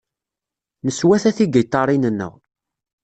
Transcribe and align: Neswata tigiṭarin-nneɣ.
Neswata 0.85 1.31
tigiṭarin-nneɣ. 1.37 2.33